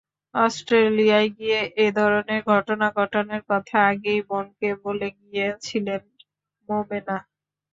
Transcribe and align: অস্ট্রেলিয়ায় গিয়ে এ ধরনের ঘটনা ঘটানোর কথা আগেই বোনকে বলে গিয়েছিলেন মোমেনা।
অস্ট্রেলিয়ায় 0.35 1.29
গিয়ে 1.37 1.59
এ 1.77 1.97
ধরনের 1.97 2.41
ঘটনা 2.51 2.87
ঘটানোর 2.97 3.41
কথা 3.49 3.77
আগেই 3.89 4.21
বোনকে 4.27 4.69
বলে 4.83 5.07
গিয়েছিলেন 5.19 6.01
মোমেনা। 6.69 7.17